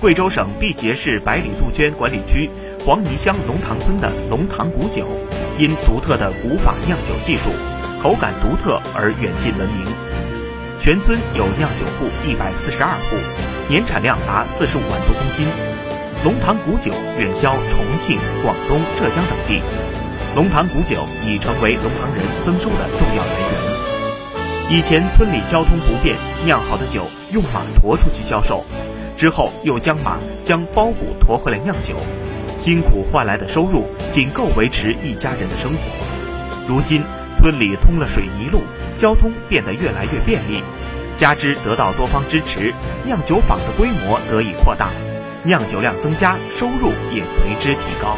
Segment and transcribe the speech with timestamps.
[0.00, 2.48] 贵州省毕节市百里杜鹃管理区
[2.86, 5.04] 黄泥乡龙塘村的龙塘古酒，
[5.58, 7.50] 因独特的古法酿酒技术、
[8.00, 9.84] 口感独特而远近闻名。
[10.78, 13.16] 全村有酿酒户一百四十二户，
[13.68, 15.48] 年产量达四十五万多公斤。
[16.22, 19.60] 龙塘古酒远销重庆、广东、浙江等地，
[20.36, 24.78] 龙塘古酒已成为龙塘人增收的重要来源。
[24.78, 27.02] 以前村里交通不便，酿好的酒
[27.32, 28.64] 用马驮出去销售。
[29.18, 31.96] 之后又将马将包谷驮回来酿酒，
[32.56, 35.80] 辛苦换来的收入仅够维持一家人的生活。
[36.68, 37.02] 如今
[37.36, 38.60] 村里通了水泥路，
[38.96, 40.62] 交通变得越来越便利，
[41.16, 42.72] 加之得到多方支持，
[43.04, 44.90] 酿酒坊的规模得以扩大，
[45.42, 48.16] 酿酒量增加，收入也随之提高。